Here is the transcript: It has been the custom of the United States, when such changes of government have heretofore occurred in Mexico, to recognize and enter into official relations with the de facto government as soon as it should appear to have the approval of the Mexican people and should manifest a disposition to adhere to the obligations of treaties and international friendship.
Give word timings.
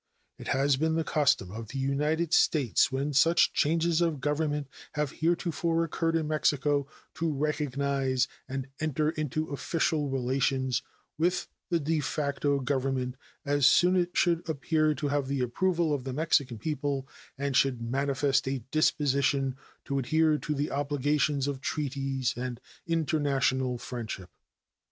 It 0.39 0.47
has 0.47 0.77
been 0.77 0.95
the 0.95 1.03
custom 1.03 1.51
of 1.51 1.67
the 1.67 1.77
United 1.77 2.33
States, 2.33 2.91
when 2.91 3.13
such 3.13 3.53
changes 3.53 4.01
of 4.01 4.19
government 4.19 4.67
have 4.93 5.11
heretofore 5.21 5.83
occurred 5.83 6.15
in 6.15 6.27
Mexico, 6.29 6.87
to 7.13 7.31
recognize 7.31 8.27
and 8.49 8.67
enter 8.79 9.11
into 9.11 9.51
official 9.51 10.09
relations 10.09 10.81
with 11.19 11.47
the 11.69 11.79
de 11.79 11.99
facto 11.99 12.61
government 12.61 13.15
as 13.45 13.67
soon 13.67 13.95
as 13.95 14.05
it 14.05 14.17
should 14.17 14.49
appear 14.49 14.95
to 14.95 15.09
have 15.09 15.27
the 15.27 15.41
approval 15.41 15.93
of 15.93 16.03
the 16.03 16.13
Mexican 16.13 16.57
people 16.57 17.07
and 17.37 17.55
should 17.55 17.79
manifest 17.83 18.47
a 18.47 18.63
disposition 18.71 19.55
to 19.85 19.99
adhere 19.99 20.39
to 20.39 20.55
the 20.55 20.71
obligations 20.71 21.45
of 21.47 21.61
treaties 21.61 22.33
and 22.35 22.59
international 22.87 23.77
friendship. 23.77 24.31